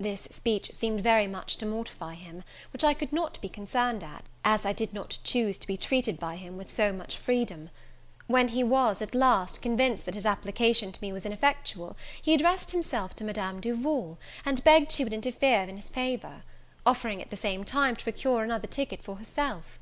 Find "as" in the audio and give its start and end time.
4.44-4.66